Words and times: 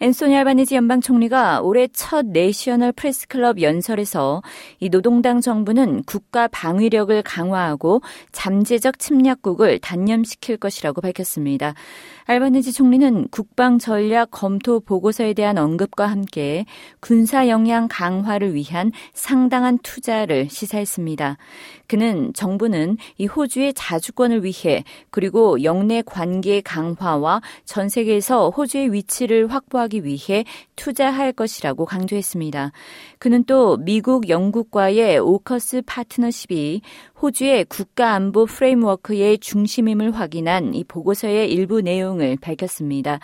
앤소니 0.00 0.36
알바니지 0.36 0.76
연방 0.76 1.00
총리가 1.00 1.60
올해 1.60 1.88
첫 1.92 2.24
내셔널 2.26 2.92
프레스클럽 2.92 3.60
연설에서 3.60 4.42
이 4.78 4.90
노동당 4.90 5.40
정부는 5.40 6.04
국가 6.04 6.46
방위력을 6.46 7.20
강화하고 7.22 8.00
잠재적 8.30 9.00
침략국을 9.00 9.80
단념시킬 9.80 10.56
것이라고 10.56 11.00
밝혔습니다. 11.00 11.74
알바니지 12.26 12.74
총리는 12.74 13.26
국방 13.32 13.78
전략 13.78 14.30
검토 14.30 14.78
보고서에 14.78 15.32
대한 15.32 15.58
언급과 15.58 16.06
함께 16.06 16.64
군사 17.00 17.48
역량 17.48 17.88
강화를 17.90 18.54
위한 18.54 18.92
상당한 19.14 19.78
투자를 19.78 20.48
시사했습니다. 20.48 21.38
그는 21.88 22.32
정부는 22.34 22.98
이 23.16 23.26
호주의 23.26 23.72
자주권을 23.74 24.44
위해 24.44 24.84
그리고 25.10 25.64
영내 25.64 26.02
관계 26.06 26.60
강화와 26.60 27.40
전 27.64 27.88
세계에서 27.88 28.50
호주의 28.50 28.92
위치를 28.92 29.48
확보하기 29.48 29.87
위해 29.96 30.44
투자할 30.76 31.32
것이라고 31.32 31.84
강조했습니다. 31.84 32.72
그는 33.18 33.44
또 33.44 33.76
미국, 33.76 34.28
영국과의 34.28 35.18
오커스 35.18 35.82
파트너십이 35.86 36.82
호주의 37.20 37.64
국가안보 37.64 38.46
프레임워크의 38.46 39.38
중심임을 39.38 40.12
확인한 40.12 40.74
이 40.74 40.84
보고서의 40.84 41.50
일부 41.50 41.80
내용을 41.80 42.36
밝혔습니다. 42.40 43.20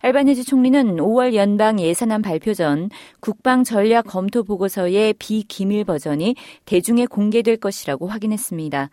알바니지 0.00 0.44
총리는 0.44 0.96
5월 0.96 1.34
연방 1.34 1.80
예산안 1.80 2.22
발표 2.22 2.54
전 2.54 2.88
국방 3.20 3.64
전략 3.64 4.06
검토 4.06 4.44
보고서의 4.44 5.14
비기밀 5.14 5.84
버전이 5.84 6.36
대중에 6.66 7.06
공개될 7.06 7.56
것이라고 7.56 8.06
확인했습니다. 8.06 8.90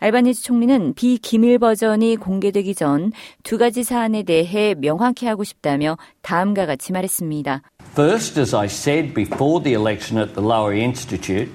알바니지 0.00 0.42
총리는 0.42 0.94
비기밀 0.94 1.58
버전이 1.58 2.16
공개되기 2.16 2.74
전 2.74 3.12
두 3.42 3.58
가지 3.58 3.82
사안에 3.84 4.22
대해 4.22 4.74
명확히 4.74 5.26
하고 5.26 5.44
싶다며 5.44 5.96
다음과 6.22 6.66
같이 6.66 6.92
말했습니다. 6.92 7.62
First, 7.92 8.38
as 8.40 8.54
I 8.54 8.66
said 8.66 9.14
before 9.14 9.62
the 9.62 9.74
election 9.74 10.22
at 10.22 10.34
the 10.34 10.46
Lower 10.46 10.76
Institute, 10.76 11.50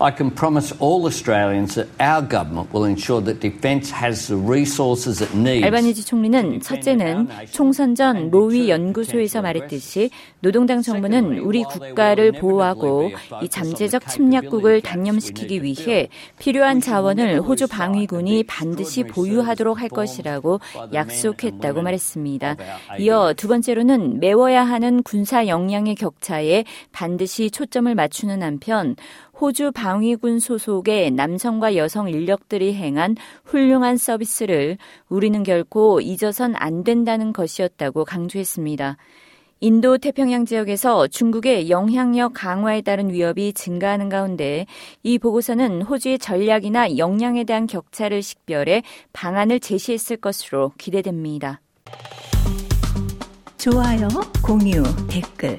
I 0.00 0.10
can 0.10 0.30
promise 0.30 0.74
all 0.80 1.06
Australians 1.06 1.76
that 1.76 1.86
our 2.00 2.20
government 2.20 2.72
will 2.72 2.84
ensure 2.84 3.22
that 3.22 3.38
defence 3.40 3.92
has 3.94 4.26
the 4.26 4.36
resources 4.36 5.22
it 5.22 5.32
needs. 5.36 5.64
알바니지 5.64 6.04
총리는 6.04 6.60
첫째는 6.60 7.28
총선 7.52 7.94
전 7.94 8.28
로위 8.30 8.68
연구소에서 8.68 9.40
말했듯이 9.40 10.10
노동당 10.40 10.82
정부는 10.82 11.38
우리 11.38 11.62
국가를 11.62 12.32
보호하고 12.32 13.12
이 13.42 13.48
잠재적 13.48 14.08
침략국을 14.08 14.80
단념시키기 14.80 15.62
위해 15.62 16.08
필요한 16.38 16.80
자원을 16.80 17.40
호주 17.40 17.68
방위군이 17.68 18.42
반드시 18.44 19.04
보유하도록 19.04 19.80
할 19.80 19.88
것이라고 19.88 20.58
약속했다고 20.92 21.82
말했습니다. 21.82 22.56
이어 22.98 23.32
두 23.36 23.46
번째로는 23.46 24.18
메워야 24.18 24.64
하는 24.64 25.04
군사 25.04 25.46
역량의 25.46 25.94
격차에 25.94 26.64
반드시 26.90 27.50
초점을 27.50 27.94
맞추는 27.94 28.42
한편 28.42 28.96
호주 29.40 29.72
방위군 29.72 30.38
소속의 30.38 31.10
남성과 31.10 31.76
여성 31.76 32.08
인력들이 32.08 32.74
행한 32.74 33.16
훌륭한 33.44 33.96
서비스를 33.96 34.78
우리는 35.08 35.42
결코 35.42 36.00
잊어선 36.00 36.54
안 36.56 36.84
된다는 36.84 37.32
것이었다고 37.32 38.04
강조했습니다. 38.04 38.96
인도 39.60 39.98
태평양 39.98 40.44
지역에서 40.44 41.08
중국의 41.08 41.70
영향력 41.70 42.32
강화에 42.34 42.82
따른 42.82 43.10
위협이 43.10 43.54
증가하는 43.54 44.08
가운데 44.08 44.66
이 45.02 45.18
보고서는 45.18 45.82
호주의 45.82 46.18
전략이나 46.18 46.98
역량에 46.98 47.44
대한 47.44 47.66
격차를 47.66 48.22
식별해 48.22 48.82
방안을 49.12 49.60
제시했을 49.60 50.18
것으로 50.18 50.72
기대됩니다. 50.76 51.60
좋아요, 53.56 54.08
공유, 54.42 54.82
댓글 55.08 55.58